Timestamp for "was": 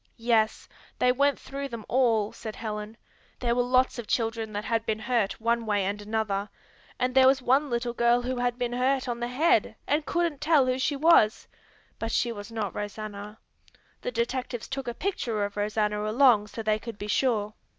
7.27-7.39, 10.95-11.47, 12.31-12.51